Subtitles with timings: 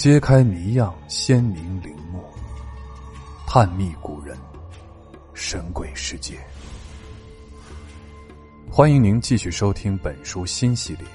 [0.00, 2.24] 揭开谜样鲜明陵墓，
[3.46, 4.34] 探秘古人
[5.34, 6.40] 神鬼世界。
[8.70, 11.04] 欢迎您继续收听本书新系列《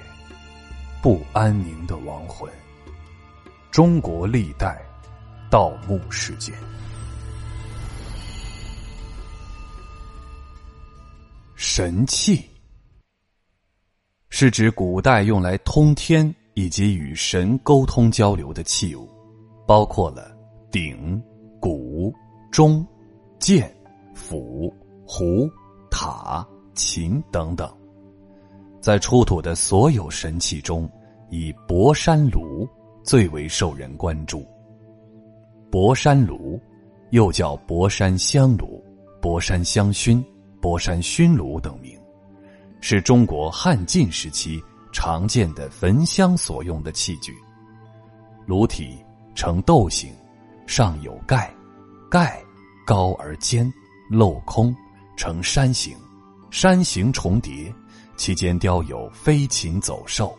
[1.02, 2.48] 不安宁的亡魂：
[3.72, 4.80] 中国历代
[5.50, 6.54] 盗墓事件》。
[11.56, 12.48] 神器
[14.30, 19.08] 是指古代用来通天以及与神沟通交流的器物，
[19.68, 20.36] 包括了
[20.72, 21.22] 鼎、
[21.60, 22.12] 鼓、
[22.52, 22.86] 钟、
[23.40, 23.72] 剑、
[24.14, 24.74] 斧、
[25.06, 25.50] 壶、
[25.92, 27.72] 塔、琴等等。
[28.82, 30.90] 在出土的所有神器中，
[31.30, 32.68] 以博山炉
[33.04, 34.46] 最为受人关注。
[35.70, 36.60] 博山炉
[37.12, 38.84] 又叫博山香炉、
[39.22, 40.24] 博山香薰。
[40.62, 41.96] 博山熏炉等名，
[42.82, 44.60] 是中国汉晋时期
[44.96, 47.38] 常见的焚香所用的器具。
[48.46, 48.98] 炉体
[49.36, 50.10] 呈豆形，
[50.66, 51.54] 上有盖，
[52.10, 52.42] 盖
[52.86, 53.72] 高而尖，
[54.10, 54.74] 镂空，
[55.18, 55.94] 呈山形，
[56.50, 57.72] 山形重叠，
[58.16, 60.34] 其间雕有飞禽走兽。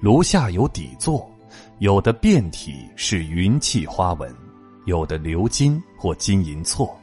[0.00, 1.30] 炉下有底座，
[1.78, 4.34] 有的变体是云气花纹，
[4.86, 6.96] 有的鎏金或金银错。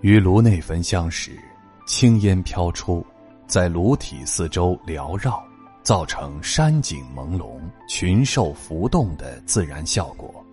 [0.00, 1.38] 于炉内焚香时，
[1.86, 3.04] 青烟飘出，
[3.46, 5.44] 在炉体四周缭绕，
[5.86, 10.44] 造成山景朦胧、群兽浮动的自然效果，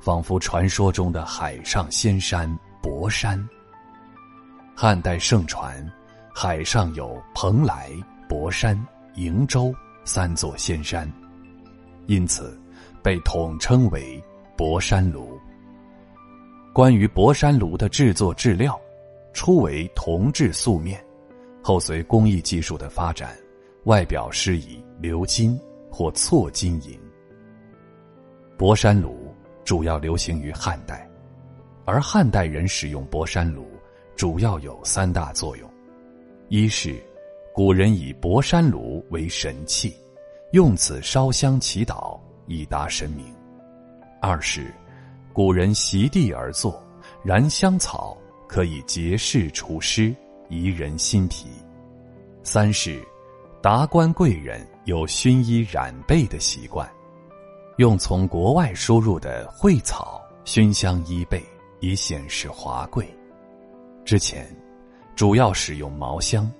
[0.00, 3.48] 仿佛传说中的海上仙山博山。
[4.74, 5.88] 汉代盛传，
[6.34, 7.92] 海上有蓬莱、
[8.28, 8.76] 博山、
[9.14, 9.72] 瀛洲
[10.04, 11.08] 三座仙山，
[12.08, 12.60] 因此
[13.04, 14.20] 被统称为
[14.56, 15.38] 博山炉。
[16.72, 18.76] 关于博山炉的制作质料，
[19.32, 21.00] 初为铜制素面，
[21.62, 23.38] 后随工艺技术的发展，
[23.90, 25.60] 外表施以鎏金
[25.90, 26.96] 或错金银。
[28.56, 31.10] 博山炉主要流行于汉代，
[31.84, 33.66] 而汉代人使用博山炉
[34.14, 35.68] 主要有三大作用：
[36.46, 37.02] 一是
[37.52, 39.92] 古人以博山炉为神器，
[40.52, 43.26] 用此烧香祈祷以达神明；
[44.22, 44.72] 二是。
[45.32, 46.80] 古人席地而坐，
[47.24, 48.16] 燃香草
[48.48, 50.14] 可以结事除湿、
[50.48, 51.48] 怡人心脾。
[52.44, 53.00] 三是，
[53.62, 56.90] 达官贵人有熏衣染被的习惯，
[57.76, 61.44] 用从国外输入的蕙草熏香衣被，
[61.80, 63.06] 以显示华贵。
[64.04, 64.48] 之前，
[65.14, 66.50] 主要使用茅香，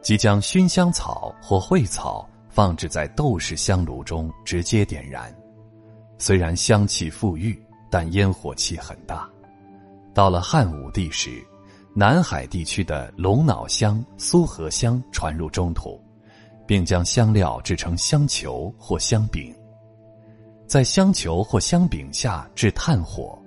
[0.00, 5.34] 即将熏香草或蕙草放置在斗式香炉中直接点燃，
[6.16, 7.60] 虽然香气馥郁。
[7.88, 9.30] 但烟火气很大。
[10.12, 11.42] 到了汉武帝时，
[11.94, 15.98] 南海地区的龙脑香、苏合香传入中土，
[16.66, 19.54] 并将香料制成香球或香饼，
[20.66, 23.38] 在香球或香饼下置炭火，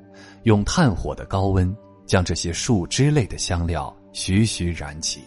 [0.44, 1.76] 用炭火的高温
[2.06, 5.22] 将这些树枝类的香料徐徐燃起，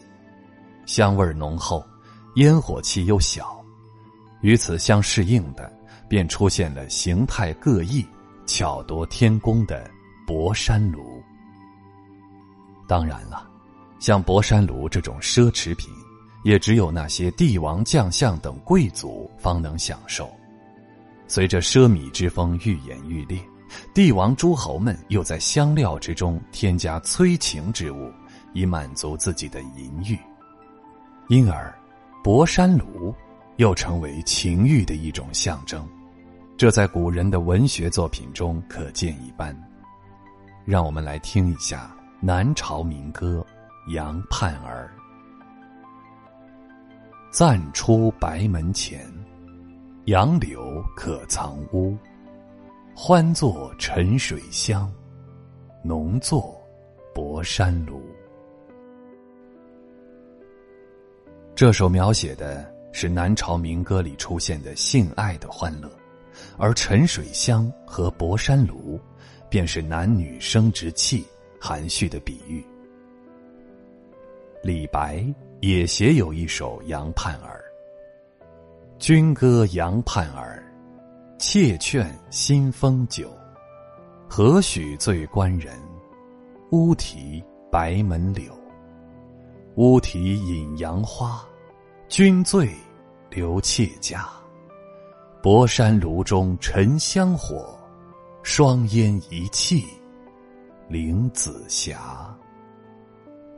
[0.86, 1.84] 香味浓厚，
[2.36, 3.62] 烟火气又小，
[4.40, 5.72] 与此相适应的，
[6.08, 8.04] 便出现了形态各异。
[8.44, 9.88] 巧夺天工的
[10.26, 11.22] 博山炉。
[12.88, 13.48] 当然了，
[14.00, 15.88] 像博山炉这种奢侈品，
[16.42, 20.30] 也只有那些帝王将相等贵族方能享受。
[21.26, 23.38] 随着奢靡之风愈演愈烈，
[23.94, 28.12] 帝王诸侯们又在香料之中添加催情之物，
[28.52, 30.18] 以满足自己的淫欲，
[31.28, 31.74] 因而，
[32.22, 33.14] 博山炉
[33.56, 35.88] 又成为情欲的一种象征。
[36.58, 39.56] 这在古人的文学作品中可见一斑。
[40.64, 43.44] 让我们来听一下南朝民歌
[43.92, 44.92] 《杨盼儿》：
[47.32, 49.10] 暂出白门前，
[50.04, 51.96] 杨柳可藏屋。
[52.94, 54.92] 欢作沉水香，
[55.82, 56.54] 浓作
[57.14, 58.02] 博山炉。
[61.54, 65.90] 这首描写的是南朝民歌里出现的性爱的欢乐。
[66.58, 69.00] 而沉水香和博山炉，
[69.48, 71.24] 便是男女生殖器
[71.58, 72.62] 含蓄的比喻。
[74.62, 75.24] 李白
[75.62, 77.64] 也写有一首《杨盼儿》
[78.98, 80.60] ：“君歌杨盼儿，
[81.38, 83.30] 妾劝新丰酒。
[84.28, 85.80] 何许醉官人？
[86.72, 88.52] 乌啼白门柳。
[89.76, 91.46] 乌啼引杨花，
[92.08, 92.68] 君醉
[93.30, 94.28] 留妾家。”
[95.40, 97.78] 博山炉中沉香火，
[98.42, 99.84] 双烟一气，
[100.88, 102.36] 凌紫霞。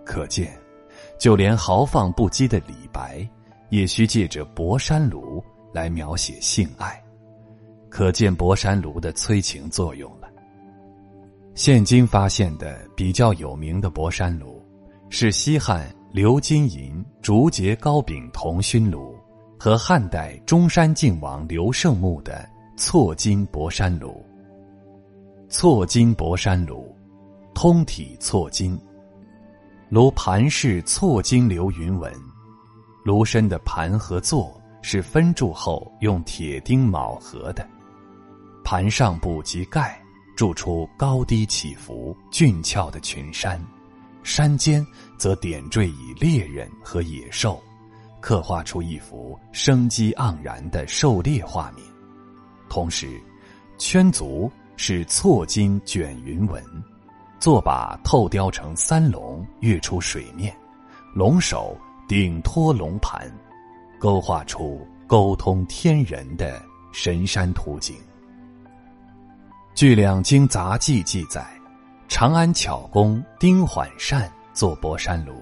[0.05, 0.55] 可见，
[1.19, 3.27] 就连豪放不羁的李白，
[3.71, 7.03] 也需借着博山炉来描写性爱，
[7.89, 10.29] 可见博山炉的催情作用了。
[11.55, 14.61] 现今发现的比较有名的博山炉，
[15.09, 19.15] 是西汉刘金银竹节高柄铜熏炉
[19.59, 22.45] 和汉代中山靖王刘胜墓的
[22.77, 24.21] 错金博山炉。
[25.49, 26.93] 错金博山炉，
[27.55, 28.77] 通体错金，
[29.95, 32.13] 炉盘式错金流云纹，
[33.05, 37.65] 炉身的盘和座是分铸后用铁钉铆合的，
[38.65, 39.97] 盘上部及盖。
[40.35, 43.65] 铸出高低起伏、俊俏的群山，
[44.25, 44.85] 山间
[45.17, 47.63] 则点缀以猎人和野兽，
[48.21, 51.87] 刻画出一幅生机盎然的狩猎画面。
[52.69, 53.23] 同时，
[53.79, 56.61] 圈足是错金卷云纹，
[57.45, 60.57] 作把透雕成三龙跃出水面，
[61.13, 61.77] 龙首
[62.09, 63.31] 顶托龙盘，
[63.99, 67.97] 勾画出沟通天人的神山图景。
[69.75, 71.47] 据《两京杂记》记载，
[72.09, 75.35] 长安巧工丁缓善做博山炉，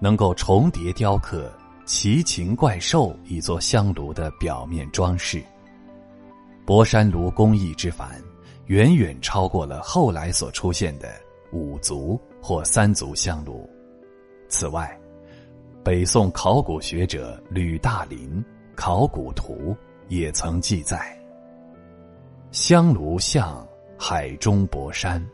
[0.00, 5.40] 能够重叠雕刻奇禽怪兽以作香炉的表面装饰。
[6.66, 8.20] 博山炉工艺之繁，
[8.66, 11.08] 远远超过了后来所出现的
[11.52, 13.68] 五足或三足香炉。
[14.48, 14.98] 此外，
[15.84, 18.30] 北宋考古学者吕大林
[18.74, 19.54] 《考古图》
[20.08, 21.16] 也曾记载。
[22.50, 23.66] 香炉像
[23.98, 25.24] 海中博山，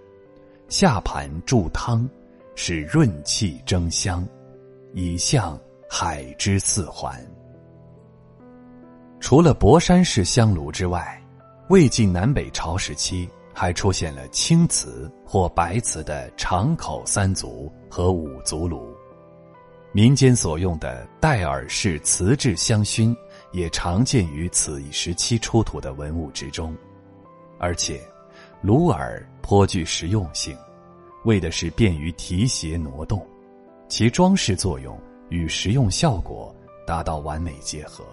[0.68, 2.08] 下盘注汤，
[2.54, 4.26] 使润气蒸香，
[4.92, 5.58] 以向
[5.88, 7.14] 海之四环。
[9.20, 11.22] 除了博山式香炉之外，
[11.68, 18.92] 魏晋南北朝时期还出现了青瓷或白瓷的长口三足和五足炉。
[19.92, 23.16] 民间所用的戴耳式瓷质香薰，
[23.52, 26.76] 也常见于此一时期出土的文物之中。
[27.60, 28.00] 而且，
[28.60, 30.58] 炉耳颇具实用性，
[31.24, 33.24] 为的是便于提携挪动，
[33.88, 34.98] 其装饰作用
[35.28, 36.52] 与实用效果
[36.84, 38.04] 达到完美结合。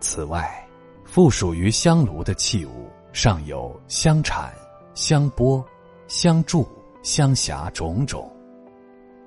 [0.00, 0.62] 此外，
[1.02, 4.52] 附属于香炉的器物上有香铲、
[4.92, 5.66] 香钵、
[6.06, 6.68] 香柱、
[7.02, 8.30] 香匣种种，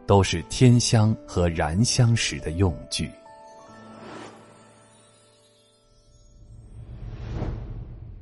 [0.06, 3.09] 都是添香和燃香时的用具。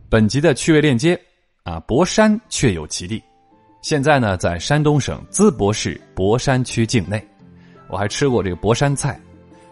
[0.08, 1.22] 本集的趣味链接
[1.64, 3.22] 啊，博山确有其地，
[3.82, 7.22] 现在呢在山东省淄博市博山区境内。
[7.90, 9.20] 我还吃过这个博山菜。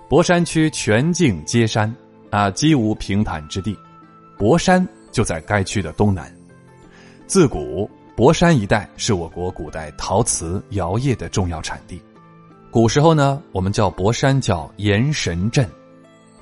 [0.09, 1.95] 博山区全境皆山
[2.31, 3.73] 啊，几无平坦之地。
[4.37, 6.29] 博山就在该区的东南。
[7.25, 12.01] 自古博山一带是我国古代陶瓷窑业的重要产地。
[12.69, 15.65] 古时候呢，我们叫博山叫岩神镇。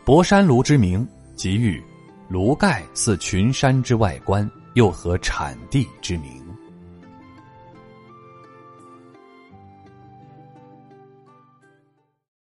[0.03, 1.81] 博山炉之名，即喻。
[2.27, 6.43] 炉盖似群山之外观，又合产地之名。